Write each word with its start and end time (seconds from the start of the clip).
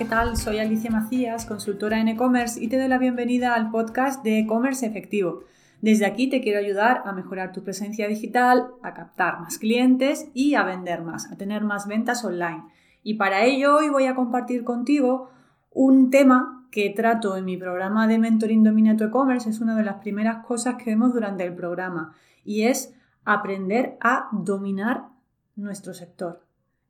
¿qué 0.00 0.06
tal? 0.06 0.38
Soy 0.38 0.58
Alicia 0.58 0.90
Macías, 0.90 1.44
consultora 1.44 2.00
en 2.00 2.08
e-commerce 2.08 2.58
y 2.58 2.68
te 2.68 2.78
doy 2.78 2.88
la 2.88 2.96
bienvenida 2.96 3.54
al 3.54 3.70
podcast 3.70 4.24
de 4.24 4.38
e-commerce 4.38 4.86
efectivo. 4.86 5.44
Desde 5.82 6.06
aquí 6.06 6.30
te 6.30 6.40
quiero 6.40 6.58
ayudar 6.58 7.02
a 7.04 7.12
mejorar 7.12 7.52
tu 7.52 7.62
presencia 7.62 8.08
digital, 8.08 8.68
a 8.82 8.94
captar 8.94 9.40
más 9.40 9.58
clientes 9.58 10.30
y 10.32 10.54
a 10.54 10.62
vender 10.62 11.02
más, 11.02 11.30
a 11.30 11.36
tener 11.36 11.64
más 11.64 11.86
ventas 11.86 12.24
online. 12.24 12.64
Y 13.02 13.14
para 13.18 13.44
ello 13.44 13.76
hoy 13.76 13.90
voy 13.90 14.06
a 14.06 14.14
compartir 14.14 14.64
contigo 14.64 15.28
un 15.70 16.08
tema 16.08 16.66
que 16.70 16.88
trato 16.88 17.36
en 17.36 17.44
mi 17.44 17.58
programa 17.58 18.06
de 18.06 18.18
Mentoring 18.18 18.64
Domina 18.64 18.96
tu 18.96 19.04
e-commerce. 19.04 19.50
Es 19.50 19.60
una 19.60 19.76
de 19.76 19.84
las 19.84 19.96
primeras 19.96 20.46
cosas 20.46 20.76
que 20.76 20.88
vemos 20.88 21.12
durante 21.12 21.44
el 21.44 21.54
programa 21.54 22.14
y 22.42 22.62
es 22.62 22.94
aprender 23.26 23.98
a 24.00 24.30
dominar 24.32 25.08
nuestro 25.56 25.92
sector. 25.92 26.46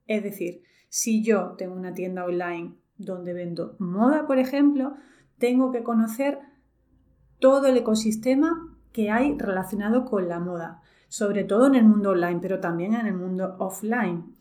Es 0.06 0.22
decir, 0.22 0.62
si 0.88 1.24
yo 1.24 1.56
tengo 1.58 1.74
una 1.74 1.92
tienda 1.92 2.24
online 2.24 2.74
donde 3.04 3.32
vendo 3.32 3.76
moda, 3.78 4.26
por 4.26 4.38
ejemplo, 4.38 4.94
tengo 5.38 5.72
que 5.72 5.82
conocer 5.82 6.38
todo 7.38 7.66
el 7.66 7.76
ecosistema 7.78 8.76
que 8.92 9.10
hay 9.10 9.36
relacionado 9.38 10.04
con 10.04 10.28
la 10.28 10.38
moda, 10.38 10.82
sobre 11.08 11.44
todo 11.44 11.66
en 11.66 11.74
el 11.74 11.84
mundo 11.84 12.10
online, 12.10 12.40
pero 12.40 12.60
también 12.60 12.94
en 12.94 13.06
el 13.06 13.14
mundo 13.14 13.56
offline. 13.58 14.36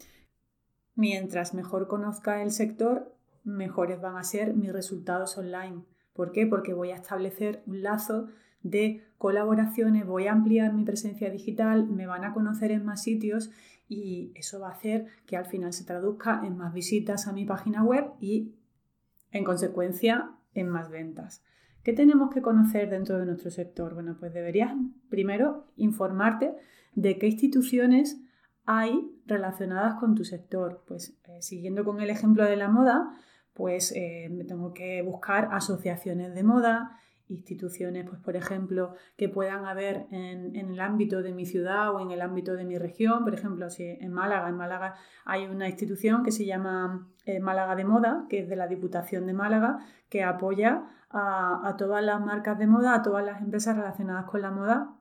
Mientras 0.96 1.54
mejor 1.54 1.88
conozca 1.88 2.42
el 2.42 2.52
sector, 2.52 3.16
mejores 3.44 4.02
van 4.02 4.18
a 4.18 4.24
ser 4.24 4.54
mis 4.54 4.74
resultados 4.74 5.38
online. 5.38 5.86
¿Por 6.14 6.32
qué? 6.32 6.46
Porque 6.46 6.74
voy 6.74 6.92
a 6.92 6.96
establecer 6.96 7.64
un 7.66 7.82
lazo 7.82 8.28
de 8.62 9.04
colaboraciones, 9.18 10.06
voy 10.06 10.28
a 10.28 10.32
ampliar 10.32 10.74
mi 10.74 10.84
presencia 10.84 11.30
digital, 11.30 11.88
me 11.88 12.08
van 12.08 12.24
a 12.24 12.34
conocer 12.34 12.72
en 12.72 12.86
más 12.86 13.04
sitios 13.04 13.52
y 13.88 14.32
eso 14.36 14.60
va 14.60 14.70
a 14.70 14.74
hacer 14.74 15.08
que 15.26 15.38
al 15.38 15.46
final 15.46 15.74
se 15.74 15.84
traduzca 15.84 16.42
en 16.46 16.58
más 16.58 16.74
visitas 16.74 17.28
a 17.28 17.34
mi 17.34 17.46
página 17.46 17.84
web 17.84 18.12
y 18.20 18.56
en 19.32 19.44
consecuencia 19.44 20.32
en 20.54 20.70
más 20.70 20.90
ventas. 20.90 21.44
¿Qué 21.84 21.94
tenemos 21.94 22.34
que 22.34 22.42
conocer 22.42 22.90
dentro 22.90 23.18
de 23.18 23.26
nuestro 23.26 23.50
sector? 23.50 23.94
Bueno, 23.94 24.16
pues 24.20 24.34
deberías 24.34 24.74
primero 25.10 25.68
informarte 25.76 26.54
de 26.94 27.18
qué 27.18 27.28
instituciones 27.28 28.22
hay 28.66 29.10
relacionadas 29.26 29.96
con 29.96 30.14
tu 30.14 30.26
sector. 30.26 30.84
Pues 30.88 31.18
eh, 31.28 31.42
siguiendo 31.42 31.86
con 31.86 32.02
el 32.02 32.10
ejemplo 32.10 32.44
de 32.44 32.58
la 32.58 32.68
moda, 32.68 33.10
pues 33.54 33.94
eh, 33.96 34.30
tengo 34.48 34.74
que 34.74 35.02
buscar 35.02 35.50
asociaciones 35.52 36.36
de 36.36 36.44
moda, 36.44 37.00
instituciones, 37.30 38.06
pues 38.08 38.20
por 38.20 38.36
ejemplo, 38.36 38.94
que 39.16 39.30
puedan 39.30 39.66
haber 39.66 40.08
en, 40.12 40.56
el 40.56 40.80
ámbito 40.80 41.22
de 41.22 41.32
mi 41.32 41.46
ciudad 41.46 41.94
o 41.94 42.00
en 42.00 42.12
el 42.12 42.22
ámbito 42.22 42.56
de 42.56 42.66
mi 42.66 42.78
región. 42.78 43.24
Por 43.24 43.34
ejemplo, 43.34 43.70
si 43.70 43.84
en 43.84 44.12
Málaga, 44.12 44.50
en 44.50 44.58
Málaga 44.58 44.96
hay 45.26 45.46
una 45.46 45.70
institución 45.70 46.24
que 46.24 46.32
se 46.32 46.46
llama 46.46 47.08
eh, 47.26 47.40
Málaga 47.40 47.76
de 47.76 47.86
Moda, 47.86 48.26
que 48.30 48.40
es 48.40 48.50
de 48.50 48.56
la 48.56 48.68
Diputación 48.68 49.26
de 49.28 49.34
Málaga, 49.34 49.80
que 50.10 50.24
apoya 50.24 50.84
a, 51.12 51.76
todas 51.78 52.04
las 52.04 52.20
marcas 52.20 52.58
de 52.60 52.68
moda, 52.68 52.96
a 52.96 53.02
todas 53.02 53.26
las 53.26 53.42
empresas 53.42 53.76
relacionadas 53.76 54.26
con 54.26 54.42
la 54.42 54.52
moda 54.52 54.96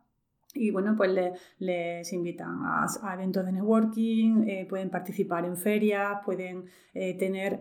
y 0.54 0.70
bueno, 0.70 0.94
pues 0.96 1.10
les 1.58 2.12
invitan 2.12 2.62
a, 2.64 3.14
eventos 3.14 3.44
de 3.44 3.52
networking, 3.52 4.48
eh, 4.48 4.66
pueden 4.68 4.90
participar 4.90 5.44
en 5.44 5.56
ferias, 5.56 6.20
pueden 6.24 6.64
eh, 6.94 7.16
tener 7.18 7.60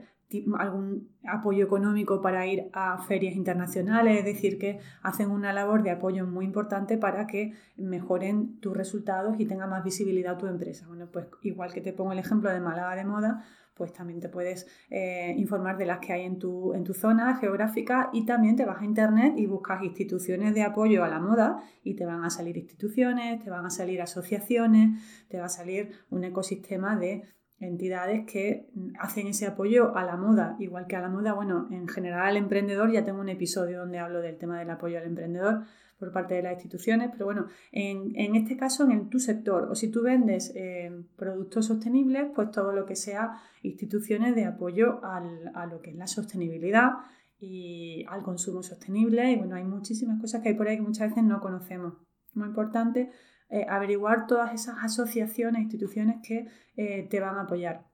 algún 0.57 1.09
apoyo 1.25 1.63
económico 1.63 2.21
para 2.21 2.45
ir 2.45 2.69
a 2.73 2.97
ferias 2.97 3.35
internacionales, 3.35 4.19
es 4.19 4.25
decir, 4.25 4.57
que 4.57 4.79
hacen 5.01 5.31
una 5.31 5.53
labor 5.53 5.83
de 5.83 5.91
apoyo 5.91 6.25
muy 6.25 6.45
importante 6.45 6.97
para 6.97 7.27
que 7.27 7.53
mejoren 7.77 8.59
tus 8.59 8.75
resultados 8.75 9.39
y 9.39 9.45
tenga 9.45 9.67
más 9.67 9.83
visibilidad 9.83 10.37
tu 10.37 10.47
empresa. 10.47 10.87
Bueno, 10.87 11.07
pues 11.11 11.27
igual 11.43 11.73
que 11.73 11.81
te 11.81 11.93
pongo 11.93 12.11
el 12.11 12.19
ejemplo 12.19 12.51
de 12.51 12.59
Málaga 12.59 12.95
de 12.95 13.05
Moda, 13.05 13.45
pues 13.77 13.93
también 13.93 14.19
te 14.19 14.27
puedes 14.27 14.67
eh, 14.89 15.33
informar 15.37 15.77
de 15.77 15.85
las 15.85 15.99
que 15.99 16.11
hay 16.11 16.23
en 16.23 16.39
tu, 16.39 16.73
en 16.73 16.83
tu 16.83 16.93
zona 16.93 17.37
geográfica 17.37 18.09
y 18.11 18.25
también 18.25 18.55
te 18.55 18.65
vas 18.65 18.81
a 18.81 18.85
internet 18.85 19.35
y 19.37 19.45
buscas 19.45 19.83
instituciones 19.83 20.53
de 20.55 20.63
apoyo 20.63 21.03
a 21.03 21.07
la 21.07 21.19
moda 21.19 21.61
y 21.83 21.95
te 21.95 22.05
van 22.05 22.25
a 22.25 22.29
salir 22.29 22.57
instituciones, 22.57 23.41
te 23.43 23.49
van 23.49 23.65
a 23.65 23.69
salir 23.69 24.01
asociaciones, 24.01 24.99
te 25.29 25.39
va 25.39 25.45
a 25.45 25.49
salir 25.49 25.91
un 26.09 26.23
ecosistema 26.23 26.97
de 26.97 27.23
entidades 27.59 28.25
que 28.31 28.69
hacen 28.99 29.27
ese 29.27 29.47
apoyo 29.47 29.95
a 29.97 30.03
la 30.03 30.15
moda, 30.15 30.55
igual 30.59 30.87
que 30.87 30.95
a 30.95 31.01
la 31.01 31.09
moda, 31.09 31.33
bueno, 31.33 31.67
en 31.71 31.87
general 31.87 32.27
al 32.27 32.37
emprendedor, 32.37 32.91
ya 32.91 33.03
tengo 33.03 33.19
un 33.19 33.29
episodio 33.29 33.79
donde 33.79 33.99
hablo 33.99 34.21
del 34.21 34.37
tema 34.37 34.59
del 34.59 34.69
apoyo 34.69 34.99
al 34.99 35.05
emprendedor 35.05 35.63
por 35.97 36.11
parte 36.11 36.35
de 36.35 36.43
las 36.43 36.53
instituciones, 36.53 37.09
pero 37.11 37.25
bueno, 37.25 37.47
en, 37.71 38.35
este 38.35 38.55
caso 38.55 38.87
en 38.89 39.09
tu 39.09 39.19
sector, 39.19 39.67
o 39.71 39.75
si 39.75 39.89
tú 39.89 40.03
vendes 40.03 40.53
eh, 40.55 40.91
productos 41.15 41.65
sostenibles, 41.65 42.27
pues 42.35 42.51
todo 42.51 42.71
lo 42.71 42.85
que 42.85 42.95
sea 42.95 43.41
instituciones 43.63 44.35
de 44.35 44.45
apoyo 44.45 44.99
a 45.03 45.65
lo 45.65 45.81
que 45.81 45.89
es 45.89 45.95
la 45.95 46.05
sostenibilidad 46.05 46.91
y 47.39 48.05
al 48.09 48.21
consumo 48.21 48.61
sostenible, 48.61 49.31
y 49.31 49.37
bueno, 49.37 49.55
hay 49.55 49.63
muchísimas 49.63 50.21
cosas 50.21 50.43
que 50.43 50.49
hay 50.49 50.55
por 50.55 50.67
ahí 50.67 50.77
que 50.77 50.83
muchas 50.83 51.09
veces 51.09 51.23
no 51.23 51.39
conocemos. 51.39 52.06
Muy 52.33 52.47
importante 52.47 53.11
eh, 53.49 53.65
averiguar 53.69 54.27
todas 54.27 54.53
esas 54.53 54.83
asociaciones, 54.83 55.61
instituciones 55.61 56.17
que 56.21 56.47
eh, 56.75 57.07
te 57.09 57.19
van 57.21 57.37
a 57.37 57.41
apoyar 57.41 57.85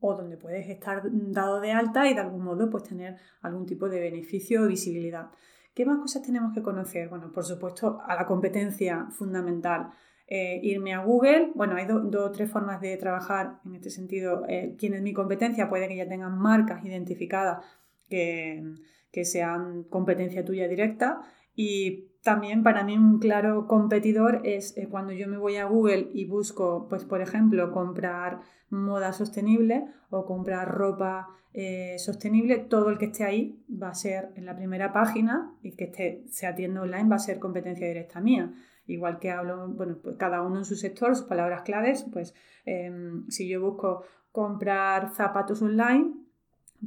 o 0.00 0.14
donde 0.14 0.36
puedes 0.36 0.68
estar 0.68 1.02
dado 1.10 1.60
de 1.60 1.72
alta 1.72 2.06
y 2.10 2.12
de 2.12 2.20
algún 2.20 2.44
modo 2.44 2.68
pues 2.68 2.82
tener 2.82 3.16
algún 3.40 3.64
tipo 3.64 3.88
de 3.88 4.00
beneficio 4.00 4.62
o 4.62 4.66
visibilidad. 4.66 5.30
¿Qué 5.72 5.86
más 5.86 5.98
cosas 5.98 6.22
tenemos 6.22 6.52
que 6.52 6.62
conocer? 6.62 7.08
Bueno, 7.08 7.32
por 7.32 7.44
supuesto, 7.44 8.02
a 8.06 8.14
la 8.14 8.26
competencia 8.26 9.06
fundamental. 9.10 9.88
Eh, 10.26 10.60
irme 10.62 10.92
a 10.92 10.98
Google, 10.98 11.52
bueno, 11.54 11.76
hay 11.76 11.86
dos 11.86 12.14
o 12.14 12.30
tres 12.30 12.50
formas 12.50 12.82
de 12.82 12.98
trabajar 12.98 13.60
en 13.64 13.76
este 13.76 13.88
sentido. 13.88 14.44
¿Quién 14.78 14.92
es 14.92 15.00
mi 15.00 15.14
competencia? 15.14 15.70
Puede 15.70 15.88
que 15.88 15.96
ya 15.96 16.06
tengan 16.06 16.38
marcas 16.38 16.84
identificadas 16.84 17.64
que, 18.10 18.62
que 19.10 19.24
sean 19.24 19.84
competencia 19.84 20.44
tuya 20.44 20.68
directa 20.68 21.22
y 21.54 22.10
también 22.22 22.62
para 22.62 22.84
mí 22.84 22.96
un 22.96 23.18
claro 23.18 23.66
competidor 23.66 24.40
es 24.44 24.76
eh, 24.76 24.88
cuando 24.88 25.12
yo 25.12 25.28
me 25.28 25.36
voy 25.36 25.56
a 25.56 25.66
Google 25.66 26.08
y 26.12 26.24
busco, 26.24 26.88
pues 26.88 27.04
por 27.04 27.20
ejemplo, 27.20 27.70
comprar 27.70 28.40
moda 28.70 29.12
sostenible 29.12 29.84
o 30.10 30.24
comprar 30.24 30.74
ropa 30.74 31.28
eh, 31.52 31.96
sostenible, 31.98 32.58
todo 32.58 32.88
el 32.88 32.98
que 32.98 33.04
esté 33.06 33.24
ahí 33.24 33.62
va 33.70 33.90
a 33.90 33.94
ser 33.94 34.32
en 34.36 34.46
la 34.46 34.56
primera 34.56 34.92
página 34.92 35.54
y 35.62 35.76
que 35.76 35.84
esté, 35.84 36.24
se 36.28 36.46
atienda 36.46 36.82
online 36.82 37.08
va 37.08 37.16
a 37.16 37.20
ser 37.20 37.38
competencia 37.38 37.86
directa 37.86 38.20
mía. 38.20 38.52
Igual 38.86 39.18
que 39.18 39.30
hablo, 39.30 39.68
bueno, 39.68 39.98
pues 40.02 40.16
cada 40.16 40.42
uno 40.42 40.58
en 40.58 40.64
su 40.64 40.76
sector, 40.76 41.14
sus 41.14 41.26
palabras 41.26 41.62
claves, 41.62 42.06
pues 42.12 42.34
em, 42.64 43.28
si 43.28 43.48
yo 43.48 43.60
busco 43.60 44.02
comprar 44.32 45.14
zapatos 45.14 45.62
online, 45.62 46.23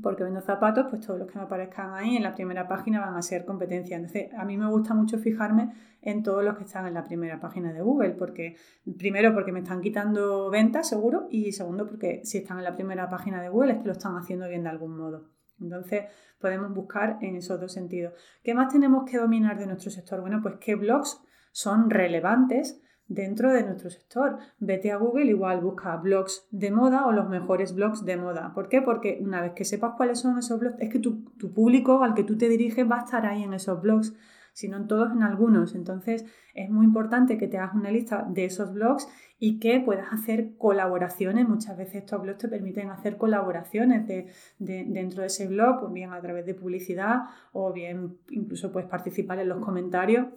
porque 0.01 0.23
vendo 0.23 0.41
zapatos, 0.41 0.87
pues 0.89 1.05
todos 1.05 1.19
los 1.19 1.29
que 1.29 1.37
me 1.37 1.45
aparezcan 1.45 1.93
ahí 1.93 2.15
en 2.15 2.23
la 2.23 2.35
primera 2.35 2.67
página 2.67 2.99
van 2.99 3.15
a 3.15 3.21
ser 3.21 3.45
competencia. 3.45 3.95
Entonces, 3.95 4.33
a 4.37 4.45
mí 4.45 4.57
me 4.57 4.67
gusta 4.69 4.93
mucho 4.93 5.17
fijarme 5.17 5.73
en 6.01 6.23
todos 6.23 6.43
los 6.43 6.57
que 6.57 6.63
están 6.63 6.87
en 6.87 6.93
la 6.93 7.03
primera 7.03 7.39
página 7.39 7.73
de 7.73 7.81
Google, 7.81 8.11
porque 8.11 8.55
primero 8.97 9.33
porque 9.33 9.51
me 9.51 9.59
están 9.59 9.81
quitando 9.81 10.49
ventas, 10.49 10.87
seguro, 10.87 11.27
y 11.29 11.51
segundo 11.51 11.85
porque 11.85 12.21
si 12.23 12.39
están 12.39 12.57
en 12.59 12.63
la 12.63 12.75
primera 12.75 13.09
página 13.09 13.41
de 13.41 13.49
Google 13.49 13.73
es 13.73 13.79
que 13.79 13.87
lo 13.87 13.93
están 13.93 14.15
haciendo 14.15 14.47
bien 14.47 14.63
de 14.63 14.69
algún 14.69 14.97
modo. 14.97 15.29
Entonces, 15.59 16.05
podemos 16.39 16.73
buscar 16.73 17.17
en 17.21 17.35
esos 17.35 17.59
dos 17.59 17.71
sentidos. 17.71 18.13
¿Qué 18.43 18.53
más 18.53 18.71
tenemos 18.71 19.09
que 19.09 19.17
dominar 19.17 19.57
de 19.57 19.65
nuestro 19.65 19.91
sector? 19.91 20.21
Bueno, 20.21 20.39
pues 20.41 20.55
qué 20.59 20.75
blogs 20.75 21.19
son 21.51 21.89
relevantes 21.89 22.81
dentro 23.07 23.53
de 23.53 23.63
nuestro 23.63 23.89
sector. 23.89 24.37
Vete 24.59 24.91
a 24.91 24.97
Google, 24.97 25.25
igual 25.25 25.61
busca 25.61 25.95
blogs 25.97 26.47
de 26.51 26.71
moda 26.71 27.05
o 27.05 27.11
los 27.11 27.29
mejores 27.29 27.73
blogs 27.73 28.05
de 28.05 28.17
moda. 28.17 28.53
¿Por 28.53 28.69
qué? 28.69 28.81
Porque 28.81 29.19
una 29.21 29.41
vez 29.41 29.53
que 29.53 29.65
sepas 29.65 29.93
cuáles 29.95 30.19
son 30.19 30.37
esos 30.37 30.59
blogs, 30.59 30.75
es 30.79 30.89
que 30.89 30.99
tu, 30.99 31.23
público 31.53 32.03
al 32.03 32.13
que 32.13 32.23
tú 32.23 32.37
te 32.37 32.49
diriges 32.49 32.89
va 32.89 32.97
a 32.97 33.03
estar 33.03 33.25
ahí 33.25 33.43
en 33.43 33.53
esos 33.53 33.81
blogs, 33.81 34.15
si 34.53 34.67
no 34.67 34.77
en 34.77 34.87
todos, 34.87 35.11
en 35.11 35.23
algunos. 35.23 35.75
Entonces 35.75 36.25
es 36.53 36.69
muy 36.69 36.85
importante 36.85 37.37
que 37.37 37.47
te 37.47 37.57
hagas 37.57 37.75
una 37.75 37.91
lista 37.91 38.25
de 38.27 38.45
esos 38.45 38.73
blogs 38.73 39.07
y 39.39 39.59
que 39.59 39.79
puedas 39.79 40.11
hacer 40.11 40.57
colaboraciones. 40.57 41.47
Muchas 41.47 41.77
veces 41.77 41.95
estos 41.95 42.21
blogs 42.21 42.39
te 42.39 42.47
permiten 42.47 42.89
hacer 42.89 43.17
colaboraciones 43.17 44.07
de, 44.07 44.31
dentro 44.57 45.21
de 45.21 45.27
ese 45.27 45.47
blog, 45.47 45.79
pues 45.79 45.93
bien 45.93 46.11
a 46.11 46.21
través 46.21 46.45
de 46.45 46.55
publicidad 46.55 47.21
o 47.53 47.71
bien 47.71 48.17
incluso 48.29 48.71
puedes 48.71 48.89
participar 48.89 49.39
en 49.39 49.49
los 49.49 49.63
comentarios 49.63 50.27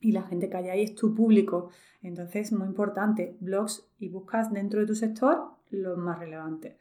y 0.00 0.12
la 0.12 0.22
gente 0.22 0.48
que 0.48 0.56
hay 0.56 0.68
ahí 0.68 0.82
es 0.82 0.94
tu 0.94 1.14
público. 1.14 1.70
Entonces, 2.02 2.52
muy 2.52 2.66
importante, 2.66 3.36
blogs 3.40 3.88
y 3.98 4.08
buscas 4.08 4.52
dentro 4.52 4.80
de 4.80 4.86
tu 4.86 4.94
sector 4.94 5.52
los 5.70 5.98
más 5.98 6.18
relevantes. 6.18 6.76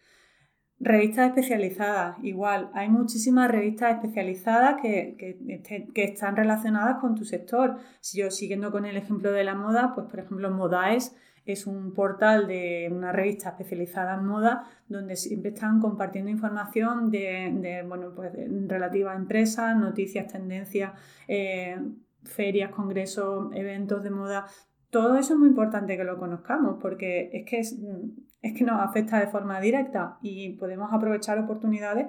Revistas 0.80 1.30
especializadas, 1.30 2.18
igual, 2.24 2.69
hay 2.75 2.88
muchísimas 2.88 3.50
revistas 3.50 3.96
especializadas 3.96 4.80
que, 4.80 5.16
que, 5.18 6.04
están 6.04 6.36
relacionadas 6.36 7.00
con 7.00 7.16
tu 7.16 7.25
sector. 7.25 7.78
Si 8.00 8.19
yo 8.19 8.30
siguiendo 8.30 8.72
con 8.72 8.86
el 8.86 8.96
ejemplo 8.96 9.31
de 9.31 9.44
la 9.44 9.56
moda, 9.56 9.94
pues 9.96 10.06
por 10.08 10.19
ejemplo 10.19 10.52
Modaes 10.52 11.16
es 11.48 11.66
un 11.66 11.94
portal 11.94 12.46
de 12.46 12.90
una 12.92 13.12
revista 13.12 13.50
especializada 13.50 14.16
en 14.16 14.25
moda 14.25 14.69
donde 14.88 15.16
siempre 15.16 15.50
están 15.50 15.80
compartiendo 15.80 16.30
información 16.30 17.10
de, 17.10 17.84
bueno, 17.88 18.12
pues 18.14 18.34
relativa 18.68 19.14
a 19.14 19.16
empresas, 19.16 19.75
noticias, 19.78 20.31
tendencias, 20.31 20.92
eh, 21.28 21.80
ferias, 22.28 22.72
congresos, 22.72 23.50
eventos 23.54 24.04
de 24.04 24.10
moda, 24.10 24.46
todo 24.90 25.18
eso 25.18 25.34
es 25.34 25.40
muy 25.40 25.50
importante 25.50 25.98
que 25.98 26.04
lo 26.04 26.18
conozcamos 26.18 26.78
porque 26.82 27.30
es 27.34 27.46
que 27.46 27.60
es 27.60 28.54
que 28.54 28.64
nos 28.64 28.80
afecta 28.80 29.20
de 29.20 29.28
forma 29.28 29.60
directa 29.60 30.18
y 30.22 30.54
podemos 30.54 30.94
aprovechar 30.94 31.40
oportunidades 31.40 32.08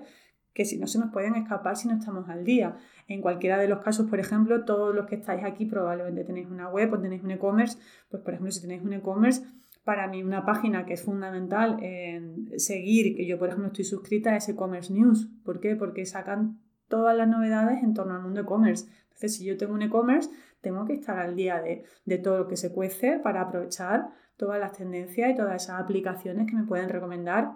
que 0.53 0.65
si 0.65 0.79
no 0.79 0.87
se 0.87 0.99
nos 0.99 1.13
pueden 1.13 1.37
escapar 1.37 1.77
si 1.77 1.89
no 1.89 1.95
estamos 1.95 2.29
al 2.29 2.45
día. 2.45 2.77
En 3.07 3.21
cualquiera 3.21 3.59
de 3.59 3.69
los 3.69 3.79
casos, 3.79 4.09
por 4.11 4.19
ejemplo, 4.19 4.65
todos 4.65 4.95
los 4.95 5.07
que 5.07 5.15
estáis 5.15 5.45
aquí 5.45 5.67
probablemente 5.67 6.25
tenéis 6.25 6.49
una 6.49 6.69
web 6.69 6.93
o 6.93 6.99
tenéis 6.99 7.23
un 7.23 7.31
e-commerce, 7.31 7.79
pues 8.11 8.23
por 8.23 8.35
ejemplo, 8.35 8.51
si 8.51 8.61
tenéis 8.61 8.83
un 8.83 8.93
e-commerce, 8.93 9.43
para 9.85 10.09
mí 10.09 10.23
una 10.23 10.45
página 10.45 10.85
que 10.85 10.95
es 10.95 11.03
fundamental 11.03 11.83
en 11.83 12.59
seguir, 12.59 13.17
que 13.17 13.27
yo 13.27 13.39
por 13.39 13.49
ejemplo 13.49 13.69
estoy 13.69 13.85
suscrita 13.85 14.37
es 14.37 14.49
e-commerce 14.49 14.93
news. 14.93 15.31
¿Por 15.45 15.61
qué? 15.61 15.77
Porque 15.77 16.05
sacan 16.05 16.59
todas 16.89 17.17
las 17.17 17.29
novedades 17.29 17.83
en 17.83 17.95
torno 17.95 18.15
al 18.15 18.23
mundo 18.23 18.41
e-commerce. 18.41 18.89
Entonces, 19.05 19.37
si 19.37 19.45
yo 19.45 19.57
tengo 19.57 19.75
un 19.75 19.83
e-commerce, 19.83 20.31
tengo 20.61 20.85
que 20.85 20.95
estar 20.95 21.19
al 21.19 21.37
día 21.37 21.61
de, 21.61 21.85
de 22.05 22.19
todo 22.19 22.39
lo 22.39 22.49
que 22.49 22.57
se 22.57 22.73
cuece 22.73 23.19
para 23.19 23.43
aprovechar 23.43 24.09
todas 24.37 24.59
las 24.61 24.73
tendencias 24.73 25.31
y 25.31 25.35
todas 25.35 25.63
esas 25.63 25.81
aplicaciones 25.81 26.47
que 26.49 26.57
me 26.57 26.65
pueden 26.65 26.89
recomendar 26.89 27.53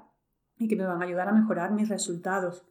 y 0.59 0.69
que 0.69 0.77
me 0.77 0.87
van 0.87 1.03
a 1.03 1.05
ayudar 1.05 1.29
a 1.29 1.33
mejorar 1.33 1.73
mis 1.73 1.89
resultados. 1.89 2.65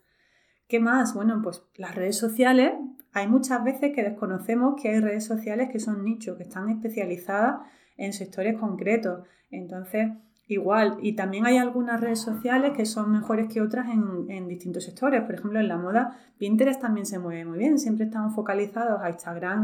¿Qué 0.67 0.79
más? 0.79 1.13
Bueno, 1.13 1.41
pues 1.43 1.63
las 1.75 1.95
redes 1.95 2.17
sociales, 2.17 2.73
hay 3.11 3.27
muchas 3.27 3.63
veces 3.63 3.91
que 3.93 4.03
desconocemos 4.03 4.81
que 4.81 4.89
hay 4.89 4.99
redes 5.01 5.25
sociales 5.25 5.69
que 5.69 5.79
son 5.79 6.05
nichos, 6.05 6.37
que 6.37 6.43
están 6.43 6.69
especializadas 6.69 7.61
en 7.97 8.13
sectores 8.13 8.57
concretos. 8.57 9.27
Entonces, 9.49 10.11
igual. 10.51 10.97
Y 11.01 11.13
también 11.13 11.45
hay 11.45 11.57
algunas 11.57 12.01
redes 12.01 12.19
sociales 12.19 12.73
que 12.75 12.85
son 12.85 13.11
mejores 13.11 13.47
que 13.47 13.61
otras 13.61 13.87
en, 13.89 14.47
distintos 14.47 14.83
sectores. 14.83 15.21
Por 15.23 15.35
ejemplo, 15.35 15.59
en 15.59 15.67
la 15.67 15.77
moda, 15.77 16.17
Pinterest 16.37 16.81
también 16.81 17.05
se 17.05 17.19
mueve 17.19 17.45
muy 17.45 17.57
bien. 17.57 17.79
Siempre 17.79 18.05
estamos 18.05 18.35
focalizados 18.35 19.01
a 19.01 19.09
Instagram 19.09 19.63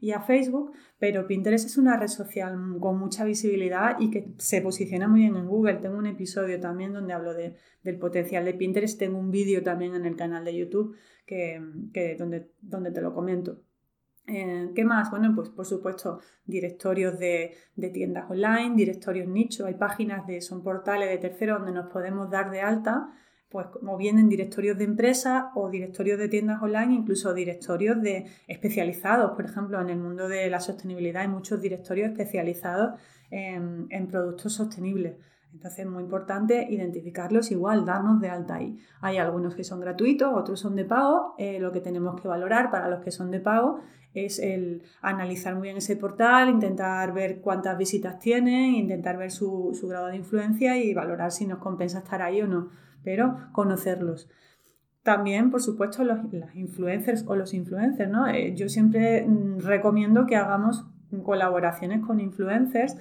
y 0.00 0.10
a, 0.12 0.20
Facebook, 0.20 0.72
pero 0.98 1.26
Pinterest 1.26 1.66
es 1.66 1.78
una 1.78 1.96
red 1.96 2.08
social 2.08 2.56
con 2.80 2.98
mucha 2.98 3.24
visibilidad 3.24 3.96
y 4.00 4.10
que 4.10 4.34
se 4.38 4.60
posiciona 4.60 5.06
muy 5.06 5.20
bien 5.20 5.36
en 5.36 5.46
Google. 5.46 5.74
Tengo 5.74 5.98
un 5.98 6.06
episodio 6.06 6.60
también 6.60 6.92
donde 6.92 7.12
hablo 7.12 7.32
del 7.34 7.98
potencial 7.98 8.44
de 8.44 8.54
Pinterest. 8.54 8.98
Tengo 8.98 9.18
un 9.18 9.30
vídeo 9.30 9.62
también 9.62 9.94
en 9.94 10.04
el 10.04 10.16
canal 10.16 10.44
de 10.44 10.56
YouTube 10.56 10.96
que, 11.26 12.16
donde, 12.18 12.50
donde 12.60 12.90
te 12.90 13.00
lo 13.00 13.14
comento. 13.14 13.62
Eh, 14.28 14.72
¿Qué 14.74 14.84
más? 14.84 15.10
Bueno, 15.10 15.32
pues 15.34 15.48
por 15.48 15.64
supuesto, 15.64 16.20
directorios 16.44 17.18
de, 17.18 17.56
tiendas 17.92 18.30
online, 18.30 18.76
directorios 18.76 19.26
nicho, 19.26 19.64
hay 19.64 19.74
páginas 19.74 20.26
de, 20.26 20.42
son 20.42 20.62
portales 20.62 21.08
de 21.08 21.16
terceros 21.16 21.58
donde 21.58 21.72
nos 21.72 21.90
podemos 21.90 22.30
dar 22.30 22.50
de 22.50 22.60
alta, 22.60 23.08
pues 23.48 23.68
como 23.68 23.96
vienen 23.96 24.28
directorios 24.28 24.76
de 24.76 24.84
empresas 24.84 25.46
o 25.54 25.70
directorios 25.70 26.18
de 26.18 26.28
tiendas 26.28 26.62
online, 26.62 26.94
incluso 26.94 27.32
directorios 27.32 28.02
de 28.02 28.26
especializados. 28.46 29.30
Por 29.30 29.46
ejemplo, 29.46 29.80
en 29.80 29.88
el 29.88 29.98
mundo 29.98 30.28
de 30.28 30.50
la 30.50 30.60
sostenibilidad 30.60 31.22
hay 31.22 31.28
muchos 31.28 31.62
directorios 31.62 32.10
especializados 32.10 33.00
en 33.30 34.08
productos 34.08 34.52
sostenibles. 34.52 35.14
Entonces 35.58 35.80
es 35.80 35.90
muy 35.90 36.04
importante 36.04 36.68
identificarlos 36.70 37.50
igual, 37.50 37.84
darnos 37.84 38.20
de 38.20 38.28
alta 38.28 38.54
ahí. 38.54 38.78
Hay 39.00 39.16
algunos 39.18 39.56
que 39.56 39.64
son 39.64 39.80
gratuitos, 39.80 40.32
otros 40.32 40.60
son 40.60 40.76
de 40.76 40.84
pago. 40.84 41.34
Eh, 41.36 41.58
lo 41.58 41.72
que 41.72 41.80
tenemos 41.80 42.20
que 42.20 42.28
valorar 42.28 42.70
para 42.70 42.88
los 42.88 43.00
que 43.00 43.10
son 43.10 43.32
de 43.32 43.40
pago 43.40 43.80
es 44.14 44.38
el 44.38 44.84
analizar 45.02 45.56
muy 45.56 45.64
bien 45.64 45.78
ese 45.78 45.96
portal, 45.96 46.48
intentar 46.48 47.12
ver 47.12 47.40
cuántas 47.40 47.76
visitas 47.76 48.20
tiene, 48.20 48.78
intentar 48.78 49.16
ver 49.16 49.32
su, 49.32 49.76
grado 49.82 50.06
de 50.06 50.14
influencia 50.14 50.76
y 50.76 50.94
valorar 50.94 51.32
si 51.32 51.44
nos 51.44 51.58
compensa 51.58 51.98
estar 51.98 52.22
ahí 52.22 52.40
o 52.40 52.46
no, 52.46 52.70
pero 53.02 53.48
conocerlos. 53.50 54.30
También, 55.02 55.50
por 55.50 55.60
supuesto, 55.60 56.04
las 56.04 56.20
influencers 56.54 57.24
o 57.26 57.34
los 57.34 57.52
influencers, 57.52 58.08
¿no? 58.08 58.28
Eh, 58.28 58.54
yo 58.54 58.68
siempre 58.68 59.26
mm, 59.26 59.58
recomiendo 59.58 60.24
que 60.24 60.36
hagamos 60.36 60.86
colaboraciones 61.24 62.06
con 62.06 62.20
influencers 62.20 62.96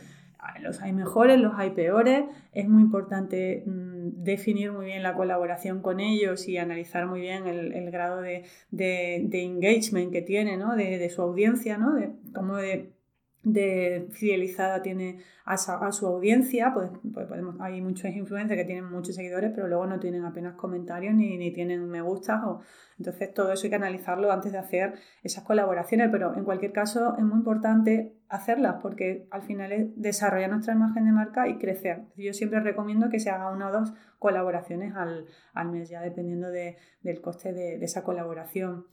los 0.61 0.81
hay 0.81 0.93
mejores, 0.93 1.39
los 1.39 1.53
hay 1.55 1.71
peores. 1.71 2.25
Es 2.53 2.67
muy 2.67 2.83
importante 2.83 3.63
mm, 3.65 4.23
definir 4.23 4.71
muy 4.71 4.85
bien 4.85 5.03
la 5.03 5.13
colaboración 5.13 5.81
con 5.81 5.99
ellos 5.99 6.47
y 6.47 6.57
analizar 6.57 7.07
muy 7.07 7.21
bien 7.21 7.47
el, 7.47 7.91
grado 7.91 8.21
de, 8.21 8.45
engagement 8.71 10.11
que 10.11 10.21
tiene, 10.21 10.57
¿no? 10.57 10.75
de, 10.75 11.09
su 11.09 11.21
audiencia, 11.21 11.77
¿no? 11.77 11.95
de, 11.95 12.11
como 12.33 12.57
de 12.57 12.96
de 13.43 14.07
fidelizada 14.11 14.81
tiene 14.81 15.19
a, 15.45 15.57
su 15.57 16.05
audiencia, 16.05 16.73
pues, 16.73 16.89
pues, 17.13 17.25
podemos, 17.27 17.55
hay 17.61 17.81
muchos 17.81 18.11
influencers 18.11 18.59
que 18.59 18.65
tienen 18.65 18.91
muchos 18.91 19.15
seguidores, 19.15 19.51
pero 19.55 19.67
luego 19.67 19.85
no 19.87 19.97
tienen 19.97 20.25
apenas 20.25 20.55
comentarios 20.55 21.13
ni, 21.15 21.37
ni 21.37 21.51
tienen 21.53 21.87
me 21.87 22.01
gusta. 22.01 22.45
O, 22.45 22.59
entonces 22.99 23.33
todo 23.33 23.53
eso 23.53 23.63
hay 23.65 23.69
que 23.69 23.75
analizarlo 23.77 24.31
antes 24.31 24.51
de 24.51 24.57
hacer 24.57 24.95
esas 25.23 25.45
colaboraciones, 25.45 26.09
pero 26.11 26.35
en 26.35 26.43
cualquier 26.43 26.73
caso 26.73 27.15
es 27.17 27.23
muy 27.23 27.37
importante 27.37 28.17
hacerlas 28.27 28.77
porque 28.81 29.27
al 29.31 29.43
final 29.43 29.71
es 29.71 29.87
desarrollar 29.95 30.49
nuestra 30.49 30.73
imagen 30.73 31.05
de 31.05 31.11
marca 31.13 31.47
y 31.47 31.57
crecer. 31.57 32.01
Yo 32.17 32.33
siempre 32.33 32.59
recomiendo 32.59 33.09
que 33.09 33.19
se 33.19 33.29
haga 33.29 33.51
una 33.51 33.69
o 33.69 33.71
dos 33.71 33.93
colaboraciones 34.19 34.93
al, 34.95 35.25
mes, 35.71 35.89
ya 35.89 36.01
dependiendo 36.01 36.49
del 36.49 37.21
coste 37.21 37.53
de, 37.53 37.77
de 37.77 37.85
esa 37.85 38.03
colaboración. 38.03 38.87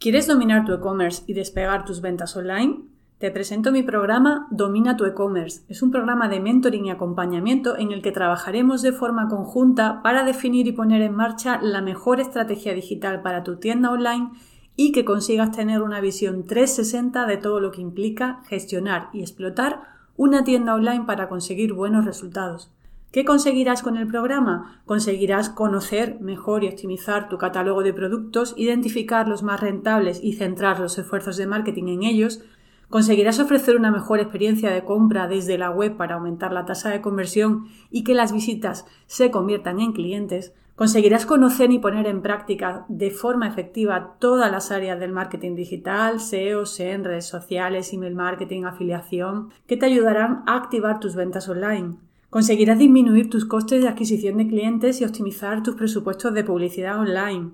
¿Quieres 0.00 0.26
dominar 0.26 0.64
tu 0.64 0.72
e-commerce 0.72 1.22
y 1.26 1.34
despegar 1.34 1.84
tus 1.84 2.00
ventas 2.00 2.34
online? 2.36 2.90
Te 3.20 3.30
presento 3.30 3.70
mi 3.70 3.82
programa 3.82 4.48
Domina 4.50 4.96
tu 4.96 5.04
e-commerce. 5.04 5.60
Es 5.68 5.82
un 5.82 5.90
programa 5.90 6.30
de 6.30 6.40
mentoring 6.40 6.86
y 6.86 6.90
acompañamiento 6.90 7.76
en 7.76 7.92
el 7.92 8.00
que 8.00 8.12
trabajaremos 8.12 8.80
de 8.80 8.92
forma 8.92 9.28
conjunta 9.28 10.00
para 10.02 10.24
definir 10.24 10.66
y 10.66 10.72
poner 10.72 11.02
en 11.02 11.14
marcha 11.14 11.60
la 11.60 11.82
mejor 11.82 12.18
estrategia 12.18 12.72
digital 12.72 13.20
para 13.20 13.44
tu 13.44 13.56
tienda 13.56 13.90
online 13.90 14.30
y 14.74 14.92
que 14.92 15.04
consigas 15.04 15.52
tener 15.52 15.82
una 15.82 16.00
visión 16.00 16.46
360 16.46 17.26
de 17.26 17.36
todo 17.36 17.60
lo 17.60 17.72
que 17.72 17.82
implica 17.82 18.40
gestionar 18.48 19.10
y 19.12 19.20
explotar 19.20 19.82
una 20.16 20.42
tienda 20.42 20.74
online 20.74 21.04
para 21.04 21.28
conseguir 21.28 21.74
buenos 21.74 22.06
resultados. 22.06 22.70
¿Qué 23.12 23.26
conseguirás 23.26 23.82
con 23.82 23.98
el 23.98 24.06
programa? 24.06 24.80
Conseguirás 24.86 25.50
conocer 25.50 26.18
mejor 26.20 26.64
y 26.64 26.68
optimizar 26.68 27.28
tu 27.28 27.36
catálogo 27.36 27.82
de 27.82 27.92
productos, 27.92 28.54
identificar 28.56 29.28
los 29.28 29.42
más 29.42 29.60
rentables 29.60 30.20
y 30.22 30.32
centrar 30.32 30.80
los 30.80 30.96
esfuerzos 30.96 31.36
de 31.36 31.46
marketing 31.46 31.88
en 31.88 32.02
ellos, 32.04 32.42
Conseguirás 32.90 33.38
ofrecer 33.38 33.76
una 33.76 33.92
mejor 33.92 34.18
experiencia 34.18 34.72
de 34.72 34.84
compra 34.84 35.28
desde 35.28 35.56
la 35.56 35.70
web 35.70 35.96
para 35.96 36.16
aumentar 36.16 36.52
la 36.52 36.66
tasa 36.66 36.90
de 36.90 37.00
conversión 37.00 37.66
y 37.88 38.02
que 38.02 38.14
las 38.14 38.32
visitas 38.32 38.84
se 39.06 39.30
conviertan 39.30 39.78
en 39.78 39.92
clientes. 39.92 40.52
Conseguirás 40.74 41.24
conocer 41.24 41.70
y 41.70 41.78
poner 41.78 42.08
en 42.08 42.20
práctica 42.20 42.86
de 42.88 43.12
forma 43.12 43.46
efectiva 43.46 44.16
todas 44.18 44.50
las 44.50 44.72
áreas 44.72 44.98
del 44.98 45.12
marketing 45.12 45.54
digital, 45.54 46.18
SEO, 46.18 46.66
SEM, 46.66 47.04
redes 47.04 47.26
sociales, 47.26 47.92
email 47.92 48.16
marketing, 48.16 48.64
afiliación, 48.64 49.50
que 49.68 49.76
te 49.76 49.86
ayudarán 49.86 50.42
a 50.46 50.56
activar 50.56 50.98
tus 50.98 51.14
ventas 51.14 51.48
online. 51.48 51.94
Conseguirás 52.28 52.78
disminuir 52.78 53.30
tus 53.30 53.44
costes 53.44 53.82
de 53.82 53.88
adquisición 53.88 54.38
de 54.38 54.48
clientes 54.48 55.00
y 55.00 55.04
optimizar 55.04 55.62
tus 55.62 55.76
presupuestos 55.76 56.34
de 56.34 56.42
publicidad 56.42 56.98
online. 56.98 57.50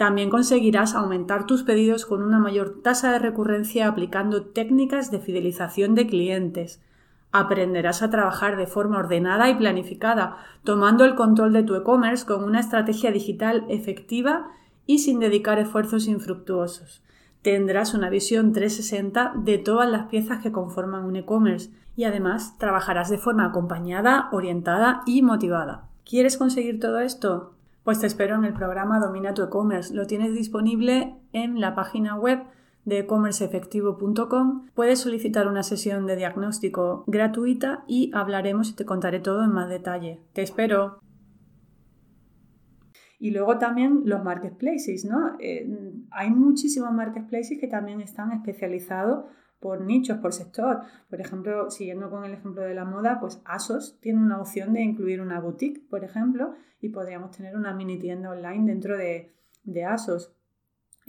También 0.00 0.30
conseguirás 0.30 0.94
aumentar 0.94 1.44
tus 1.44 1.62
pedidos 1.62 2.06
con 2.06 2.22
una 2.22 2.38
mayor 2.38 2.80
tasa 2.82 3.12
de 3.12 3.18
recurrencia 3.18 3.86
aplicando 3.86 4.46
técnicas 4.46 5.10
de 5.10 5.20
fidelización 5.20 5.94
de 5.94 6.06
clientes. 6.06 6.82
Aprenderás 7.32 8.00
a 8.00 8.08
trabajar 8.08 8.56
de 8.56 8.66
forma 8.66 8.96
ordenada 8.96 9.50
y 9.50 9.56
planificada, 9.56 10.38
tomando 10.64 11.04
el 11.04 11.16
control 11.16 11.52
de 11.52 11.64
tu 11.64 11.74
e-commerce 11.74 12.24
con 12.24 12.44
una 12.44 12.60
estrategia 12.60 13.12
digital 13.12 13.66
efectiva 13.68 14.52
y 14.86 15.00
sin 15.00 15.20
dedicar 15.20 15.58
esfuerzos 15.58 16.06
infructuosos. 16.06 17.02
Tendrás 17.42 17.92
una 17.92 18.08
visión 18.08 18.54
360 18.54 19.34
de 19.36 19.58
todas 19.58 19.90
las 19.90 20.06
piezas 20.06 20.42
que 20.42 20.50
conforman 20.50 21.04
un 21.04 21.16
e-commerce 21.16 21.72
y 21.94 22.04
además 22.04 22.56
trabajarás 22.56 23.10
de 23.10 23.18
forma 23.18 23.44
acompañada, 23.44 24.30
orientada 24.32 25.02
y 25.04 25.20
motivada. 25.20 25.90
¿Quieres 26.06 26.38
conseguir 26.38 26.80
todo 26.80 27.00
esto? 27.00 27.59
Pues 27.90 27.98
te 27.98 28.06
espero 28.06 28.36
en 28.36 28.44
el 28.44 28.52
programa 28.52 29.00
Domina 29.00 29.34
tu 29.34 29.42
e-commerce. 29.42 29.92
Lo 29.92 30.06
tienes 30.06 30.32
disponible 30.32 31.16
en 31.32 31.60
la 31.60 31.74
página 31.74 32.14
web 32.14 32.38
de 32.84 33.00
ecommerceefectivo.com. 33.00 34.68
Puedes 34.74 35.00
solicitar 35.00 35.48
una 35.48 35.64
sesión 35.64 36.06
de 36.06 36.14
diagnóstico 36.14 37.02
gratuita 37.08 37.82
y 37.88 38.12
hablaremos 38.14 38.70
y 38.70 38.76
te 38.76 38.84
contaré 38.84 39.18
todo 39.18 39.42
en 39.42 39.50
más 39.50 39.68
detalle. 39.68 40.20
Te 40.34 40.42
espero. 40.42 41.00
Y 43.18 43.32
luego 43.32 43.58
también 43.58 44.02
los 44.04 44.22
marketplaces, 44.22 45.04
¿no? 45.04 45.34
Eh, 45.40 45.68
hay 46.12 46.30
muchísimos 46.30 46.92
marketplaces 46.92 47.58
que 47.58 47.66
también 47.66 48.00
están 48.00 48.30
especializados 48.30 49.24
por 49.60 49.82
nichos, 49.82 50.18
por 50.18 50.32
sector. 50.32 50.80
Por 51.08 51.20
ejemplo, 51.20 51.70
siguiendo 51.70 52.10
con 52.10 52.24
el 52.24 52.32
ejemplo 52.32 52.62
de 52.62 52.74
la 52.74 52.84
moda, 52.84 53.20
pues 53.20 53.40
ASOS 53.44 54.00
tiene 54.00 54.20
una 54.20 54.40
opción 54.40 54.72
de 54.72 54.80
incluir 54.80 55.20
una 55.20 55.38
boutique, 55.38 55.86
por 55.88 56.02
ejemplo, 56.02 56.54
y 56.80 56.88
podríamos 56.88 57.30
tener 57.30 57.56
una 57.56 57.74
mini 57.74 57.98
tienda 57.98 58.30
online 58.30 58.66
dentro 58.66 58.96
de, 58.96 59.30
de 59.64 59.84
ASOS 59.84 60.34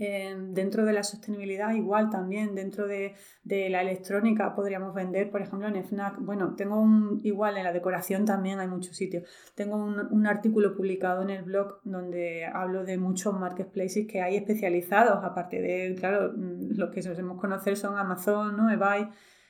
dentro 0.07 0.83
de 0.83 0.93
la 0.93 1.03
sostenibilidad, 1.03 1.73
igual 1.75 2.09
también 2.09 2.55
dentro 2.55 2.87
de, 2.87 3.13
la 3.43 3.81
electrónica 3.81 4.55
podríamos 4.55 4.95
vender, 4.95 5.29
por 5.29 5.41
ejemplo, 5.41 5.67
en 5.67 5.83
FNAC. 5.83 6.19
Bueno, 6.19 6.55
tengo 6.55 6.79
un, 6.79 7.19
igual 7.23 7.57
en 7.57 7.65
la 7.65 7.71
decoración 7.71 8.25
también 8.25 8.59
hay 8.59 8.67
muchos 8.67 8.95
sitios. 8.95 9.29
Tengo 9.53 9.77
un, 9.77 10.25
artículo 10.25 10.75
publicado 10.75 11.21
en 11.21 11.29
el 11.29 11.43
blog 11.43 11.81
donde 11.83 12.45
hablo 12.45 12.83
de 12.83 12.97
muchos 12.97 13.37
marketplaces 13.39 14.07
que 14.07 14.21
hay 14.21 14.37
especializados, 14.37 15.23
aparte 15.23 15.61
de, 15.61 15.95
claro, 15.95 16.33
mm, 16.35 16.77
los 16.77 16.89
que 16.89 17.03
solemos 17.03 17.39
conocer 17.39 17.77
son 17.77 17.97
Amazon, 17.97 18.57
¿no? 18.57 18.71
eBay, 18.71 19.07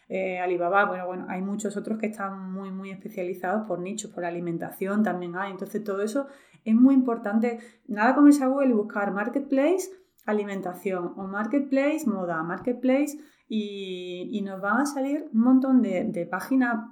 eh, 0.09 0.39
Alibaba, 0.39 0.83
bueno, 0.85 1.07
bueno, 1.07 1.25
hay 1.29 1.41
muchos 1.41 1.77
otros 1.77 1.97
que 1.97 2.07
están 2.07 2.51
muy, 2.51 2.71
muy 2.71 2.91
especializados 2.91 3.65
por 3.67 3.79
nichos, 3.79 4.11
por 4.11 4.25
alimentación 4.25 5.03
también 5.03 5.37
hay. 5.37 5.51
Entonces 5.51 5.81
todo 5.81 6.01
eso 6.01 6.27
es 6.65 6.75
muy 6.75 6.93
importante. 6.93 7.59
Nada 7.87 8.15
como 8.15 8.27
irse 8.27 8.43
a 8.43 8.47
Google 8.47 8.69
y 8.69 8.73
buscar 8.73 9.11
Marketplace, 9.13 9.89
alimentación 10.25 11.13
o 11.17 11.27
Marketplace, 11.27 12.05
moda, 12.05 12.43
Marketplace 12.43 13.17
y, 13.47 14.41
nos 14.43 14.61
van 14.61 14.81
a 14.81 14.85
salir 14.85 15.29
un 15.33 15.41
montón 15.41 15.81
de, 15.81 16.05
de 16.05 16.25
páginas 16.25 16.85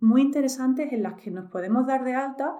muy 0.00 0.22
interesantes 0.22 0.92
en 0.92 1.02
las 1.02 1.14
que 1.14 1.30
nos 1.30 1.50
podemos 1.50 1.86
dar 1.86 2.04
de 2.04 2.14
alta 2.14 2.56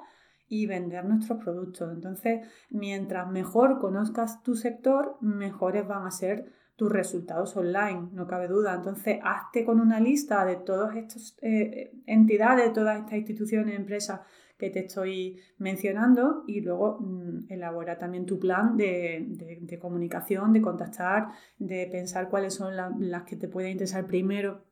y 0.49 0.67
vender 0.67 1.05
nuestros 1.05 1.43
productos. 1.43 1.93
Entonces, 1.93 2.47
mientras 2.71 3.31
mejor 3.31 3.79
conozcas 3.79 4.43
tu 4.43 4.57
sector, 4.57 5.17
mejores 5.21 5.87
van 5.87 6.07
a 6.07 6.11
ser 6.11 6.53
tus 6.81 6.91
resultados 6.91 7.57
online, 7.57 8.09
no 8.13 8.27
cabe 8.27 8.49
duda. 8.49 8.75
Entonces, 8.75 9.19
hazte 9.23 9.65
con 9.65 9.81
una 9.81 10.01
lista 10.01 10.45
de 10.45 10.57
todas 10.57 10.97
estas 10.97 11.37
eh, 11.43 11.93
entidades, 12.07 12.73
todas 12.73 12.99
estas 12.99 13.19
instituciones, 13.19 13.79
empresas 13.79 14.21
que 14.61 14.71
te 14.71 14.81
estoy 14.81 15.41
mencionando 15.59 16.45
y 16.47 16.61
luego 16.61 16.99
mm, 17.01 17.51
elabora 17.51 17.99
también 17.99 18.27
tu 18.27 18.39
plan 18.39 18.77
de, 18.77 19.79
comunicación, 19.81 20.53
de 20.53 20.61
contactar, 20.61 21.29
de 21.59 21.89
pensar 21.91 22.29
cuáles 22.29 22.55
son 22.55 22.77
las 22.77 23.23
que 23.25 23.37
te 23.37 23.49
pueden 23.49 23.73
interesar 23.73 24.07
primero 24.07 24.63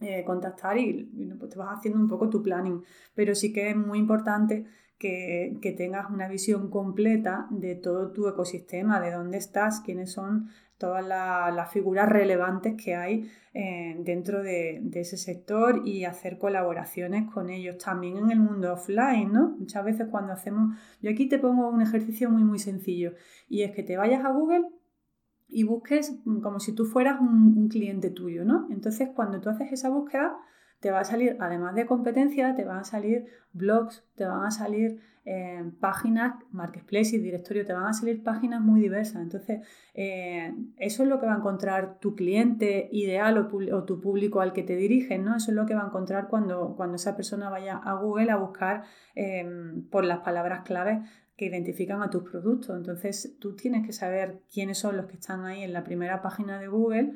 eh, 0.00 0.22
contactar 0.24 0.78
y, 0.78 1.04
pues 1.38 1.50
te 1.50 1.58
vas 1.58 1.78
haciendo 1.78 1.98
un 1.98 2.08
poco 2.08 2.30
tu 2.30 2.42
planning. 2.42 2.82
Pero 3.14 3.34
sí 3.34 3.52
que 3.52 3.70
es 3.70 3.76
muy 3.76 3.98
importante 3.98 4.66
que, 4.98 5.74
tengas 5.76 6.10
una 6.10 6.28
visión 6.28 6.70
completa 6.70 7.48
de 7.50 7.74
todo 7.74 8.12
tu 8.12 8.28
ecosistema, 8.28 9.00
de 9.00 9.10
dónde 9.10 9.38
estás, 9.38 9.80
quiénes 9.80 10.12
son 10.12 10.48
todas 10.84 11.06
las 11.06 11.72
figuras 11.72 12.10
relevantes 12.10 12.74
que 12.74 12.94
hay 12.94 13.30
eh, 13.54 13.96
dentro 14.00 14.42
de, 14.42 14.82
ese 14.92 15.16
sector 15.16 15.80
y 15.86 16.04
hacer 16.04 16.36
colaboraciones 16.36 17.30
con 17.32 17.48
ellos 17.48 17.78
también 17.78 18.18
en 18.18 18.30
el 18.30 18.38
mundo 18.38 18.74
offline, 18.74 19.32
¿no? 19.32 19.56
Muchas 19.58 19.82
veces 19.82 20.08
cuando 20.10 20.34
hacemos, 20.34 20.76
yo 21.00 21.10
aquí 21.10 21.26
te 21.26 21.38
pongo 21.38 21.70
un 21.70 21.80
ejercicio 21.80 22.28
muy 22.28 22.44
muy 22.44 22.58
sencillo 22.58 23.14
y 23.48 23.62
es 23.62 23.72
que 23.72 23.82
te 23.82 23.96
vayas 23.96 24.26
a 24.26 24.32
Google 24.32 24.68
y 25.48 25.62
busques 25.62 26.20
como 26.42 26.60
si 26.60 26.74
tú 26.74 26.84
fueras 26.84 27.18
un, 27.18 27.56
un 27.56 27.68
cliente 27.68 28.10
tuyo, 28.10 28.44
¿no? 28.44 28.68
Entonces 28.70 29.08
cuando 29.14 29.40
tú 29.40 29.48
haces 29.48 29.72
esa 29.72 29.88
búsqueda, 29.88 30.36
te 30.84 30.90
va 30.90 31.00
a 31.00 31.04
salir, 31.04 31.38
además 31.40 31.74
de 31.74 31.86
competencia, 31.86 32.54
te 32.54 32.62
van 32.62 32.80
a 32.80 32.84
salir 32.84 33.24
blogs, 33.54 34.04
te 34.16 34.26
van 34.26 34.44
a 34.44 34.50
salir 34.50 35.00
eh, 35.24 35.64
páginas, 35.80 36.34
marketplace 36.50 37.16
y 37.16 37.20
directorio, 37.20 37.64
te 37.64 37.72
van 37.72 37.86
a 37.86 37.94
salir 37.94 38.22
páginas 38.22 38.60
muy 38.60 38.82
diversas. 38.82 39.22
Entonces, 39.22 39.66
eh, 39.94 40.54
eso 40.76 41.02
es 41.02 41.08
lo 41.08 41.20
que 41.20 41.24
va 41.24 41.32
a 41.32 41.38
encontrar 41.38 41.98
tu 42.00 42.14
cliente 42.14 42.90
ideal 42.92 43.38
o, 43.38 43.84
tu 43.84 43.98
público 44.02 44.42
al 44.42 44.52
que 44.52 44.62
te 44.62 44.76
diriges, 44.76 45.18
¿no? 45.18 45.34
Eso 45.34 45.52
es 45.52 45.56
lo 45.56 45.64
que 45.64 45.74
va 45.74 45.84
a 45.84 45.86
encontrar 45.86 46.28
cuando, 46.28 46.74
cuando 46.76 46.96
esa 46.96 47.16
persona 47.16 47.48
vaya 47.48 47.78
a 47.78 47.94
Google 47.94 48.30
a 48.30 48.36
buscar 48.36 48.82
em, 49.14 49.88
por 49.88 50.04
las 50.04 50.18
palabras 50.18 50.64
claves 50.66 50.98
que 51.34 51.46
identifican 51.46 52.02
a 52.02 52.10
tus 52.10 52.24
productos. 52.24 52.76
Entonces, 52.76 53.38
tú 53.40 53.56
tienes 53.56 53.86
que 53.86 53.94
saber 53.94 54.42
quiénes 54.52 54.76
son 54.76 54.98
los 54.98 55.06
que 55.06 55.14
están 55.14 55.46
ahí 55.46 55.62
en 55.62 55.72
la 55.72 55.82
primera 55.82 56.20
página 56.20 56.58
de 56.58 56.68
Google 56.68 57.14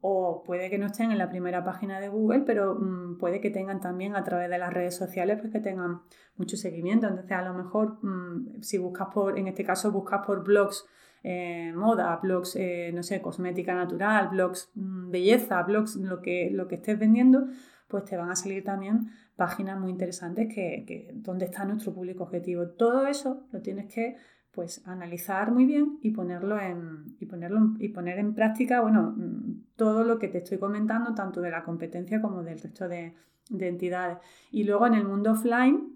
o 0.00 0.42
puede 0.44 0.70
que 0.70 0.78
no 0.78 0.86
estén 0.86 1.10
en 1.10 1.18
la 1.18 1.28
primera 1.28 1.64
página 1.64 2.00
de 2.00 2.08
Google, 2.08 2.42
pero 2.46 2.74
mm, 2.74 3.18
puede 3.18 3.40
que 3.40 3.50
tengan 3.50 3.80
también 3.80 4.14
a 4.14 4.24
través 4.24 4.50
de 4.50 4.58
las 4.58 4.72
redes 4.72 4.94
sociales, 4.94 5.38
pues 5.40 5.52
que 5.52 5.60
tengan 5.60 6.02
mucho 6.36 6.56
seguimiento. 6.56 7.06
Entonces, 7.06 7.32
a 7.32 7.42
lo 7.42 7.54
mejor, 7.54 7.98
mm, 8.02 8.62
si 8.62 8.78
buscas 8.78 9.08
por, 9.12 9.38
en 9.38 9.48
este 9.48 9.64
caso, 9.64 9.90
buscas 9.90 10.24
por 10.26 10.44
blogs 10.44 10.86
eh, 11.28 11.72
moda, 11.74 12.20
blogs, 12.22 12.54
eh, 12.54 12.92
no 12.94 13.02
sé, 13.02 13.20
cosmética 13.20 13.74
natural, 13.74 14.28
blogs 14.28 14.70
mm, 14.74 15.10
belleza, 15.10 15.60
blogs, 15.64 15.96
lo 15.96 16.22
que, 16.22 16.50
lo 16.52 16.68
que 16.68 16.76
estés 16.76 16.96
vendiendo, 16.98 17.48
pues 17.88 18.04
te 18.04 18.16
van 18.16 18.30
a 18.30 18.36
salir 18.36 18.62
también 18.62 19.10
páginas 19.34 19.76
muy 19.76 19.90
interesantes 19.90 20.46
que, 20.54 20.84
que 20.86 21.10
donde 21.14 21.46
está 21.46 21.64
nuestro 21.64 21.92
público 21.92 22.22
objetivo. 22.22 22.68
Todo 22.68 23.08
eso 23.08 23.44
lo 23.50 23.60
tienes 23.60 23.92
que 23.92 24.16
pues 24.56 24.80
analizar 24.86 25.52
muy 25.52 25.66
bien 25.66 25.98
y 26.00 26.10
ponerlo 26.12 26.58
en, 26.58 27.14
y 27.20 27.26
ponerlo 27.26 27.74
y 27.78 27.90
poner 27.90 28.18
en 28.18 28.34
práctica, 28.34 28.80
bueno, 28.80 29.14
mm, 29.14 29.66
todo 29.76 30.02
lo 30.02 30.18
que 30.18 30.28
te 30.28 30.38
estoy 30.38 30.56
comentando, 30.58 31.14
tanto 31.14 31.42
de 31.42 31.50
la 31.50 31.62
competencia 31.62 32.22
como 32.22 32.42
del 32.42 32.58
resto 32.58 32.88
de, 32.88 33.14
entidades. 33.50 34.18
Y 34.50 34.64
luego 34.64 34.86
en 34.86 34.94
el 34.94 35.04
mundo 35.04 35.32
offline, 35.32 35.92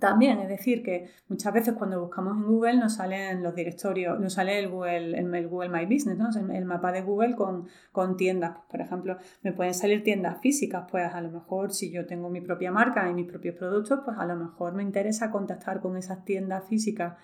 también, 0.00 0.40
es 0.40 0.48
decir, 0.48 0.82
que 0.82 1.08
muchas 1.28 1.54
veces 1.54 1.74
cuando 1.74 2.00
buscamos 2.00 2.36
en 2.36 2.42
Google 2.42 2.78
nos 2.78 2.96
salen 2.96 3.44
los 3.44 3.54
directorios, 3.54 4.18
nos 4.18 4.32
sale 4.34 4.58
el 4.58 4.68
Google, 4.68 5.16
el, 5.16 5.26
My 5.26 5.86
Business, 5.86 6.18
¿no? 6.18 6.28
el, 6.52 6.64
mapa 6.64 6.90
de 6.90 7.02
Google 7.02 7.36
con, 7.36 7.68
con, 7.92 8.16
tiendas. 8.16 8.58
Por 8.68 8.80
ejemplo, 8.80 9.18
me 9.42 9.52
pueden 9.52 9.72
salir 9.72 10.02
tiendas 10.02 10.40
físicas, 10.40 10.86
pues 10.90 11.14
a 11.14 11.20
lo 11.20 11.30
mejor 11.30 11.72
si 11.72 11.92
yo 11.92 12.06
tengo 12.06 12.28
mi 12.28 12.40
propia 12.40 12.72
marca 12.72 13.08
y 13.08 13.14
mis 13.14 13.28
propios 13.28 13.54
productos, 13.54 14.00
pues 14.04 14.18
a 14.18 14.26
lo 14.26 14.34
mejor 14.34 14.74
me 14.74 14.82
interesa 14.82 15.30
contactar 15.30 15.80
con 15.80 15.96
esas 15.96 16.24
tiendas 16.24 16.64
físicas 16.64 17.14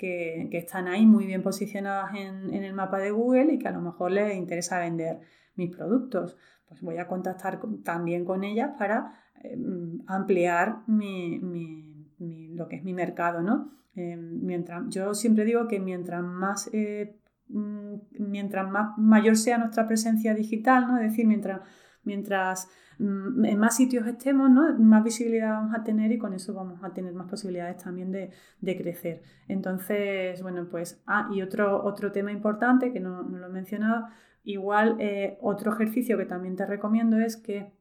que, 0.00 0.48
están 0.52 0.88
ahí 0.88 1.04
muy 1.04 1.26
bien 1.26 1.42
posicionadas 1.42 2.14
en, 2.14 2.54
el 2.54 2.72
mapa 2.72 2.98
de 2.98 3.10
Google 3.10 3.52
y 3.52 3.58
que 3.58 3.68
a 3.68 3.72
lo 3.72 3.82
mejor 3.82 4.12
les 4.12 4.34
interesa 4.34 4.78
vender 4.78 5.20
mis 5.56 5.74
productos. 5.76 6.38
Pues 6.66 6.80
voy 6.80 6.96
a 6.96 7.06
contactar 7.06 7.60
también 7.84 8.24
con 8.24 8.42
ellas 8.44 8.70
para 8.78 9.12
em, 9.42 10.00
ampliar 10.06 10.78
lo 10.88 12.68
que 12.68 12.76
es 12.76 12.84
mi 12.84 12.94
mercado, 12.94 13.42
¿no? 13.42 13.72
Em, 13.94 14.40
mientras, 14.42 14.84
yo 14.88 15.14
siempre 15.14 15.44
digo 15.44 15.68
que 15.68 15.80
mientras 15.80 16.22
más, 16.22 16.70
eh, 16.72 17.18
mm, 17.48 17.94
mientras 18.20 18.70
más 18.70 18.96
mayor 18.96 19.36
sea 19.36 19.58
nuestra 19.58 19.86
presencia 19.86 20.32
digital, 20.34 20.86
¿no? 20.86 20.96
Es 20.96 21.10
decir, 21.10 21.26
mientras 21.26 21.60
mientras 22.04 22.68
mm, 22.98 23.44
en 23.44 23.58
más 23.58 23.76
sitios 23.76 24.06
estemos, 24.06 24.50
¿no? 24.50 24.78
más 24.78 25.04
visibilidad 25.04 25.52
vamos 25.52 25.74
a 25.74 25.84
tener 25.84 26.12
y 26.12 26.18
con 26.18 26.32
eso 26.32 26.54
vamos 26.54 26.82
a 26.82 26.92
tener 26.92 27.12
más 27.12 27.28
posibilidades 27.28 27.82
también 27.82 28.12
de, 28.12 28.30
crecer. 28.76 29.22
Entonces, 29.48 30.42
bueno, 30.42 30.68
pues, 30.70 31.02
ah, 31.06 31.28
y 31.32 31.42
otro, 31.42 31.82
otro 31.84 32.12
tema 32.12 32.32
importante 32.32 32.92
que 32.92 33.00
no, 33.00 33.22
lo 33.22 33.46
he 33.46 33.50
mencionado, 33.50 34.06
igual 34.44 34.96
eh, 35.00 35.38
otro 35.40 35.72
ejercicio 35.72 36.16
que 36.16 36.26
también 36.26 36.56
te 36.56 36.66
recomiendo 36.66 37.18
es 37.18 37.36
que 37.36 37.72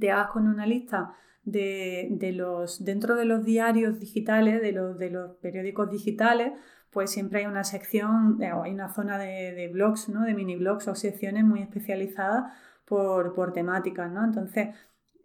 te 0.00 0.10
hagas 0.10 0.30
con 0.30 0.48
una 0.48 0.66
lista 0.66 1.14
de, 1.44 2.32
los, 2.34 2.84
dentro 2.84 3.16
de 3.16 3.26
los 3.26 3.44
diarios 3.44 4.00
digitales, 4.00 4.62
de 4.62 4.72
los, 4.72 4.98
de 4.98 5.10
los 5.10 5.36
periódicos 5.36 5.90
digitales, 5.90 6.52
pues 6.90 7.10
siempre 7.10 7.40
hay 7.40 7.46
una 7.46 7.64
sección, 7.64 8.40
eh, 8.40 8.52
o 8.52 8.62
hay 8.62 8.72
una 8.72 8.88
zona 8.88 9.18
de, 9.18 9.52
de 9.52 9.68
blogs, 9.68 10.08
¿no? 10.08 10.22
de 10.22 10.34
mini 10.34 10.56
blogs 10.56 10.88
o 10.88 10.94
secciones 10.94 11.44
muy 11.44 11.60
especializadas 11.60 12.52
por, 12.84 13.34
por 13.34 13.52
temáticas, 13.52 14.10
¿no? 14.12 14.24
Entonces, 14.24 14.68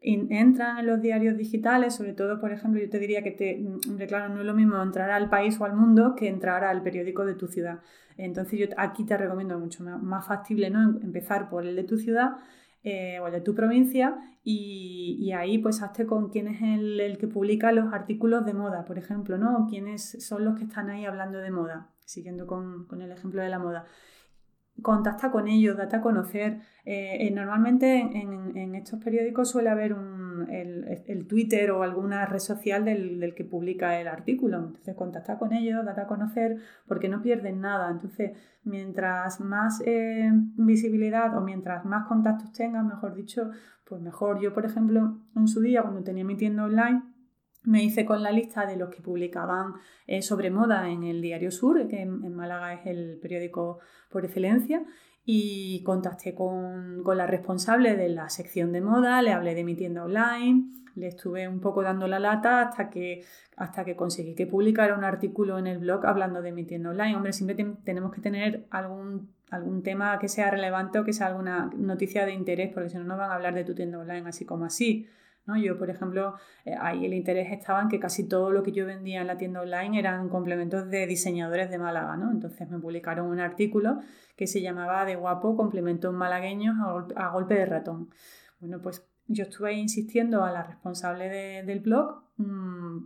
entran 0.01 0.80
en 0.80 0.88
los 0.88 1.01
diarios 1.01 1.38
digitales, 1.38 1.96
sobre 1.96 2.13
todo, 2.13 2.39
por 2.39 2.51
ejemplo, 2.51 2.80
yo 2.80 2.89
te 2.89 3.00
diría 3.00 3.22
que 3.22 3.32
te, 3.32 3.66
hombre, 3.88 4.08
claro, 4.08 4.34
no 4.34 4.39
es 4.42 4.46
lo 4.46 4.54
mismo 4.54 4.82
entrar 4.82 5.12
al 5.12 5.30
país 5.30 5.60
o 5.60 5.66
al 5.66 5.75
mundo 5.75 6.16
que 6.16 6.28
entrar 6.28 6.63
al 6.63 6.82
periódico 6.82 7.25
de 7.25 7.36
tu 7.36 7.48
ciudad. 7.48 7.80
Entonces, 8.18 8.60
yo 8.60 8.68
aquí 8.78 9.06
te 9.06 9.18
recomiendo 9.18 9.60
mucho 9.60 9.84
más, 9.84 10.25
factible, 10.25 10.70
¿no? 10.70 10.82
Empezar 11.01 11.50
por 11.50 11.66
el 11.66 11.75
de 11.75 11.84
tu 11.84 11.98
ciudad 11.98 12.38
eh, 12.84 13.20
o 13.20 13.28
el 13.28 13.34
de 13.34 13.42
tu 13.42 13.54
provincia 13.56 14.18
y, 14.44 15.32
ahí 15.34 15.58
pues 15.58 15.82
hazte 15.82 16.06
con 16.06 16.30
quién 16.30 16.48
es 16.48 16.62
el, 16.62 17.18
que 17.18 17.28
publica 17.28 17.72
los 17.72 17.94
artículos 17.94 18.46
de 18.46 18.54
moda, 18.54 18.86
por 18.86 18.98
ejemplo, 18.98 19.38
¿no? 19.38 19.58
O 19.58 19.68
quiénes 19.68 20.25
son 20.25 20.46
los 20.46 20.58
que 20.58 20.63
están 20.63 20.89
ahí 20.89 21.06
hablando 21.06 21.39
de 21.39 21.51
moda, 21.51 21.89
siguiendo 22.06 22.48
con, 22.48 22.86
con 22.88 23.01
el 23.01 23.12
ejemplo 23.12 23.42
de 23.42 23.50
la 23.50 23.60
moda 23.60 23.86
contacta 24.82 25.32
con 25.32 25.48
ellos, 25.48 25.78
date 25.78 25.98
a 25.98 26.02
conocer. 26.02 26.62
Eh, 26.86 27.28
eh, 27.28 27.32
normalmente 27.32 28.00
en, 28.00 28.76
estos 28.76 29.04
periódicos 29.04 29.50
suele 29.50 29.70
haber 29.70 29.94
un, 29.94 30.48
el, 30.50 31.28
Twitter 31.28 31.72
o 31.72 31.84
alguna 31.84 32.26
red 32.26 32.40
social 32.40 32.86
del, 32.86 33.34
que 33.36 33.44
publica 33.44 34.00
el 34.00 34.08
artículo. 34.08 34.58
Entonces 34.58 34.96
contacta 34.96 35.38
con 35.38 35.54
ellos, 35.54 35.86
date 35.86 36.02
a 36.02 36.08
conocer, 36.08 36.58
porque 36.88 37.10
no 37.10 37.22
pierden 37.22 37.62
nada. 37.62 37.90
Entonces, 37.92 38.32
mientras 38.64 39.40
más 39.40 39.82
eh, 39.86 40.32
visibilidad 40.58 41.38
o 41.38 41.42
mientras 41.42 41.86
más 41.86 42.08
contactos 42.08 42.52
tengas, 42.52 42.86
mejor 42.86 43.16
dicho, 43.16 43.52
pues 43.86 44.02
mejor. 44.02 44.40
Yo, 44.40 44.54
por 44.54 44.66
ejemplo, 44.66 45.18
en 45.36 45.48
su 45.48 45.62
día, 45.62 45.82
cuando 45.82 46.04
tenía 46.04 46.24
mi 46.24 46.38
tienda 46.38 46.64
online, 46.64 47.02
me 47.63 47.84
hice 47.84 48.06
con 48.06 48.24
la 48.24 48.32
lista 48.32 48.66
de 48.66 48.78
los 48.78 48.89
que 48.89 49.01
publicaban 49.01 49.74
eh, 50.08 50.22
sobre 50.22 50.50
moda 50.50 50.89
en 50.89 51.04
el 51.04 51.22
Diario 51.22 51.51
Sur, 51.51 51.88
que 51.88 52.01
en, 52.01 52.36
Málaga 52.36 52.74
es 52.74 52.86
el 52.86 53.20
periódico 53.22 53.80
por 54.10 54.25
excelencia, 54.25 54.84
y 55.25 55.84
contacté 55.84 56.34
con, 56.34 57.04
la 57.04 57.28
responsable 57.28 57.96
de 57.96 58.10
la 58.10 58.30
sección 58.30 58.72
de 58.72 58.82
moda, 58.82 59.22
le 59.22 59.32
hablé 59.32 59.54
de 59.54 59.63
mi 59.63 59.75
tienda 59.75 60.04
online, 60.04 60.72
le 60.96 61.08
estuve 61.08 61.48
un 61.48 61.60
poco 61.60 61.84
dando 61.84 62.08
la 62.08 62.20
lata 62.20 62.62
hasta 62.62 62.89
que, 62.89 63.24
hasta 63.56 63.86
que 63.86 63.96
conseguí 63.96 64.34
que 64.34 64.48
publicara 64.48 64.96
un 64.96 65.04
artículo 65.04 65.60
en 65.60 65.68
el 65.68 65.80
blog 65.80 66.06
hablando 66.06 66.42
de 66.42 66.51
mi 66.51 66.66
tienda 66.66 66.89
online. 66.89 67.16
Hombre, 67.16 67.34
siempre 67.34 67.56
tenemos 67.84 68.12
que 68.12 68.22
tener 68.22 68.66
algún, 68.72 69.30
algún 69.51 69.84
tema 69.84 70.18
que 70.18 70.28
sea 70.28 70.50
relevante 70.50 71.00
o 71.00 71.06
que 71.06 71.13
sea 71.13 71.28
alguna 71.28 71.70
noticia 71.78 72.25
de 72.25 72.34
interés, 72.34 72.72
porque 72.74 72.89
si 72.89 72.98
no, 72.98 73.04
no 73.04 73.18
van 73.18 73.32
a 73.32 73.36
hablar 73.36 73.54
de 73.54 73.63
tu 73.63 73.75
tienda 73.75 74.00
online 74.00 74.28
así 74.28 74.46
como 74.46 74.66
así. 74.66 75.08
Yo, 75.58 75.77
por 75.77 75.89
ejemplo, 75.89 76.36
eh, 76.65 76.75
ahí 76.79 77.06
el 77.06 77.13
interés 77.13 77.51
estaba 77.51 77.82
en 77.82 77.89
que 77.89 78.00
casi 78.00 78.27
todo 78.27 78.51
lo 78.51 78.63
que 78.63 78.72
yo 78.72 78.86
vendía 78.86 79.22
en 79.22 79.27
la 79.27 79.38
tienda 79.38 79.62
online 79.62 80.00
eran 80.00 80.29
complementos 80.29 80.89
de 80.89 81.08
diseñadores 81.08 81.70
de 81.70 81.77
Málaga, 81.77 82.18
¿no? 82.18 82.32
Entonces 82.32 82.70
me 82.70 82.79
publicaron 82.79 83.27
un 83.27 83.39
artículo 83.39 84.00
que 84.36 84.48
se 84.48 84.62
llamaba 84.62 85.06
De 85.06 85.15
guapo, 85.15 85.56
complementos 85.56 86.13
malagueños 86.13 86.75
a 87.15 87.29
golpe, 87.29 87.56
de 87.56 87.65
ratón. 87.65 88.10
Bueno, 88.60 88.82
pues 88.82 89.06
yo 89.27 89.44
estuve 89.44 89.74
insistiendo 89.74 90.44
a 90.44 90.51
la 90.51 90.63
responsable 90.63 91.29
del 91.63 91.79
blog 91.82 92.24
mm, 92.38 92.98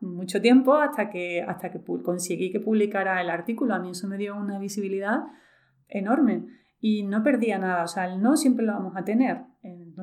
mucho 0.00 0.40
tiempo 0.40 0.74
hasta 0.74 1.10
que, 1.10 1.42
hasta 1.42 1.70
que 1.70 1.80
conseguí 2.02 2.50
que 2.50 2.60
publicara 2.60 3.20
el 3.20 3.30
artículo. 3.30 3.74
A 3.74 3.78
mí 3.78 3.90
eso 3.90 4.08
me 4.08 4.16
dio 4.16 4.36
una 4.36 4.58
visibilidad 4.58 5.24
enorme 5.88 6.46
y 6.80 7.02
no 7.02 7.22
perdía 7.22 7.58
nada. 7.58 7.84
O 7.84 7.88
sea, 7.88 8.06
el 8.06 8.22
no 8.22 8.36
siempre 8.36 8.64
lo 8.64 8.72
vamos 8.72 8.96
a 8.96 9.04
tener. 9.04 9.42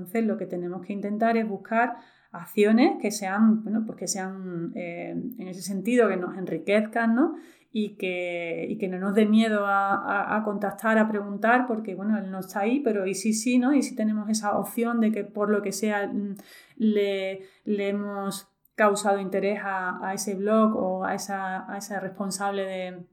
Entonces 0.04 0.26
lo 0.26 0.38
que 0.38 0.46
tenemos 0.46 0.86
que 0.86 0.94
intentar 0.94 1.38
es 1.38 1.48
buscar 1.48 1.96
acciones 2.32 2.98
que 3.02 3.12
sean, 3.12 3.64
bueno, 3.64 3.84
pues 3.86 3.98
que 3.98 4.08
sean 4.08 4.74
eh, 4.76 5.12
en 5.12 5.48
ese 5.48 5.62
sentido, 5.62 6.10
que 6.10 6.18
nos 6.18 6.38
enriquezcan, 6.38 7.16
¿no? 7.16 7.36
Y 7.72 7.96
que, 7.96 8.76
que 8.80 8.88
no 8.88 9.00
nos 9.00 9.16
dé 9.16 9.26
miedo 9.26 9.64
a, 9.66 10.42
contactar, 10.46 10.98
a 10.98 11.08
preguntar, 11.08 11.66
porque 11.68 11.96
bueno, 11.96 12.20
él 12.20 12.30
no 12.30 12.40
está 12.40 12.62
ahí, 12.62 12.82
pero 12.82 13.08
y 13.08 13.16
sí, 13.16 13.34
sí, 13.34 13.58
¿no? 13.58 13.74
Y 13.74 13.82
si 13.82 13.96
tenemos 13.96 14.30
esa 14.30 14.58
opción 14.58 15.00
de 15.00 15.12
que 15.12 15.24
por 15.24 15.50
lo 15.50 15.62
que 15.62 15.72
sea 15.72 16.08
mm, 16.08 16.36
le, 16.78 17.42
le 17.66 17.90
hemos 17.90 18.48
causado 18.76 19.20
interés 19.20 19.60
a, 19.64 20.12
ese 20.14 20.36
blog 20.36 20.76
o 20.76 21.06
a 21.06 21.16
esa, 21.16 21.72
a 21.72 21.78
esa 21.78 22.00
responsable 22.00 22.64
de, 22.66 23.06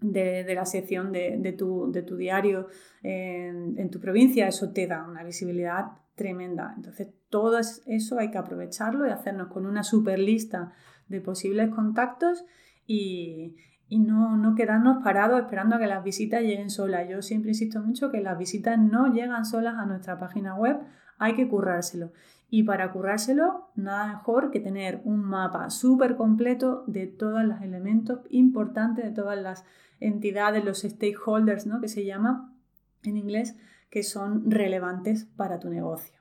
de, 0.00 0.54
la 0.54 0.66
sección 0.66 1.12
de, 1.12 1.54
tu, 1.56 1.90
de 1.90 2.02
tu, 2.02 2.16
diario 2.16 2.68
en, 3.02 3.78
en, 3.78 3.90
tu 3.90 4.00
provincia, 4.00 4.46
eso 4.48 4.72
te 4.72 4.86
da 4.86 5.06
una 5.06 5.24
visibilidad 5.24 5.86
tremenda. 6.14 6.74
Entonces, 6.76 7.08
todo 7.28 7.58
eso 7.58 8.18
hay 8.18 8.30
que 8.30 8.38
aprovecharlo 8.38 9.06
y 9.06 9.10
hacernos 9.10 9.48
con 9.48 9.66
una 9.66 9.82
super 9.82 10.18
lista 10.18 10.72
de 11.08 11.20
posibles 11.20 11.70
contactos 11.70 12.44
y, 12.86 13.56
no, 13.90 14.36
no, 14.36 14.54
quedarnos 14.54 15.02
parados 15.02 15.40
esperando 15.40 15.76
a 15.76 15.78
que 15.78 15.86
las 15.86 16.02
visitas 16.02 16.42
lleguen 16.42 16.70
solas. 16.70 17.08
Yo 17.08 17.22
siempre 17.22 17.50
insisto 17.50 17.80
mucho 17.80 18.10
que 18.10 18.20
las 18.20 18.38
visitas 18.38 18.78
no 18.78 19.12
llegan 19.12 19.44
solas 19.44 19.76
a 19.76 19.86
nuestra 19.86 20.18
página 20.18 20.54
web, 20.54 20.78
hay 21.18 21.34
que 21.34 21.48
currárselo. 21.48 22.12
Y 22.48 22.62
para 22.62 22.92
currárselo, 22.92 23.70
nada 23.74 24.06
mejor 24.06 24.50
que 24.50 24.60
tener 24.60 25.00
un 25.04 25.20
mapa 25.20 25.68
súper 25.70 26.16
completo 26.16 26.84
de 26.86 27.06
todos 27.06 27.44
los 27.44 27.60
elementos 27.60 28.20
importantes, 28.30 29.04
de 29.04 29.10
todas 29.10 29.40
las 29.40 29.64
entidades, 29.98 30.64
los 30.64 30.82
stakeholders, 30.82 31.66
¿no? 31.66 31.80
que 31.80 31.88
se 31.88 32.04
llama 32.04 32.54
en 33.02 33.16
inglés, 33.16 33.56
que 33.90 34.02
son 34.02 34.50
relevantes 34.50 35.24
para 35.24 35.58
tu 35.58 35.70
negocio. 35.70 36.18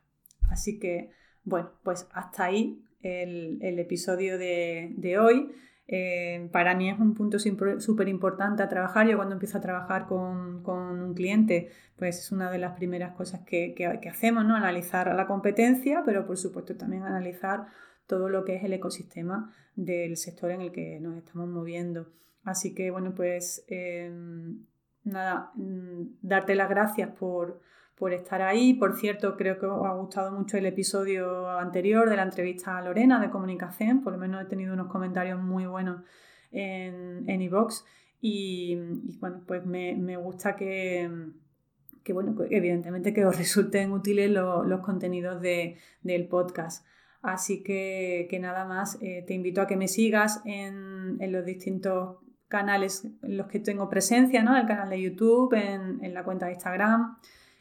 Así 0.50 0.80
que, 0.80 1.12
bueno, 1.44 1.72
pues 1.84 2.08
hasta 2.14 2.46
ahí 2.46 2.86
el, 3.02 3.80
episodio 3.80 4.38
de, 4.38 5.18
hoy. 5.20 5.52
Eh, 5.88 6.50
para 6.52 6.74
mí 6.74 6.90
es 6.90 7.00
un 7.00 7.14
punto 7.14 7.38
súper 7.40 8.08
importante 8.08 8.64
a 8.64 8.70
trabajar. 8.70 9.08
Yo 9.08 9.18
cuando 9.18 9.34
empiezo 9.34 9.58
a 9.58 9.62
trabajar 9.62 10.08
con, 10.08 10.64
un 10.66 11.14
cliente, 11.14 11.72
pues 11.96 12.20
es 12.20 12.32
una 12.32 12.50
de 12.50 12.58
las 12.58 12.74
primeras 12.74 13.14
cosas 13.16 13.42
que, 13.42 13.76
hacemos, 14.10 14.46
¿no? 14.46 14.56
Analizar 14.56 15.14
la 15.14 15.28
competencia, 15.28 16.04
pero 16.06 16.26
por 16.26 16.38
supuesto 16.38 16.76
también 16.76 17.04
analizar 17.04 17.68
todo 18.08 18.30
lo 18.30 18.46
que 18.46 18.56
es 18.56 18.64
el 18.64 18.74
ecosistema 18.74 19.54
del 19.76 20.18
sector 20.18 20.52
en 20.52 20.62
el 20.62 20.72
que 20.72 21.00
nos 21.00 21.18
estamos 21.18 21.48
moviendo. 21.50 22.12
Así 22.44 22.74
que, 22.74 22.92
bueno, 22.92 23.14
pues 23.16 23.66
em, 23.68 24.66
nada, 25.04 25.52
mm, 25.56 26.18
darte 26.22 26.56
las 26.56 26.70
gracias 26.70 27.10
por, 27.10 27.62
estar 28.14 28.42
ahí. 28.42 28.74
Por 28.74 28.96
cierto, 28.96 29.36
creo 29.38 29.60
que 29.60 29.66
os 29.66 29.86
ha 29.86 29.94
gustado 29.94 30.32
mucho 30.32 30.58
el 30.58 30.66
episodio 30.66 31.50
anterior 31.50 32.10
de 32.10 32.16
la 32.16 32.24
entrevista 32.24 32.78
a 32.78 32.82
Lorena 32.82 33.20
de 33.20 33.30
comunicación. 33.30 34.02
Por 34.02 34.14
lo 34.14 34.20
menos 34.20 34.42
he 34.42 34.46
tenido 34.46 34.74
unos 34.74 34.88
comentarios 34.88 35.40
muy 35.42 35.66
buenos 35.66 36.02
en 36.52 37.42
iVox. 37.42 37.86
y, 38.22 38.76
bueno, 39.20 39.44
pues 39.46 39.66
me, 39.66 40.18
gusta 40.18 40.56
que, 40.56 41.10
bueno, 42.14 42.36
evidentemente 42.50 43.14
que 43.14 43.26
os 43.26 43.38
resulten 43.38 43.92
útiles 43.92 44.30
los 44.30 44.82
contenidos 44.82 45.42
del 45.42 46.28
podcast. 46.28 46.86
Así 47.22 47.64
que, 47.64 48.38
nada 48.40 48.66
más, 48.66 48.98
eh, 49.02 49.24
te 49.26 49.34
invito 49.34 49.62
a 49.62 49.68
que 49.68 49.78
me 49.78 49.88
sigas 49.88 50.42
en, 50.46 51.18
en 51.20 51.32
los 51.32 51.44
distintos 51.44 52.18
canales 52.48 53.06
en 53.24 53.38
los 53.38 53.48
que 53.48 53.60
tengo 53.60 53.90
presencia, 53.90 54.44
¿no? 54.44 54.56
El 54.56 54.66
canal 54.66 54.90
de 54.90 55.02
YouTube, 55.02 55.54
en, 55.54 56.14
la 56.14 56.24
cuenta 56.24 56.46
de 56.46 56.54
Instagram. 56.54 57.18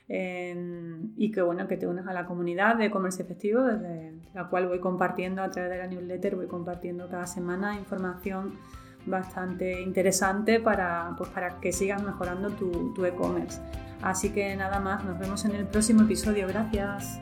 Y 0.08 1.30
que 1.32 1.42
bueno, 1.42 1.66
que 1.66 1.76
te 1.76 1.86
unas 1.86 2.06
a 2.06 2.12
la 2.12 2.26
comunidad 2.26 2.76
de 2.76 2.90
comercio 2.90 3.24
efectivo, 3.24 3.62
desde 3.62 4.12
la 4.34 4.48
cual 4.48 4.68
voy 4.68 4.80
compartiendo 4.80 5.42
a 5.42 5.50
través 5.50 5.70
de 5.70 5.78
la 5.78 5.86
newsletter, 5.86 6.36
voy 6.36 6.46
compartiendo 6.46 7.08
cada 7.08 7.26
semana 7.26 7.76
información 7.76 8.52
bastante 9.06 9.80
interesante 9.82 10.60
para, 10.60 11.14
pues, 11.16 11.30
para 11.30 11.60
que 11.60 11.72
sigas 11.72 12.02
mejorando 12.02 12.50
tu, 12.50 12.92
tu 12.94 13.04
e-commerce. 13.04 13.60
Así 14.02 14.30
que 14.30 14.54
nada 14.56 14.80
más, 14.80 15.04
nos 15.04 15.18
vemos 15.18 15.44
en 15.44 15.52
el 15.52 15.66
próximo 15.66 16.02
episodio. 16.02 16.46
Gracias. 16.48 17.18